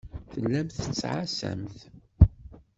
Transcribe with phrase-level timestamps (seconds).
[0.31, 1.77] Tellamt tettɛassamt.